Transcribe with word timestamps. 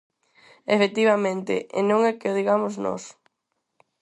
Efectivamente, 0.75 1.53
e 1.77 1.79
non 1.89 1.99
é 2.09 2.11
que 2.19 2.29
o 2.31 2.37
digamos 2.39 2.73
nós. 2.85 3.03